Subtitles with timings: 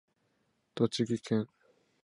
[0.73, 1.51] 栃木県那須町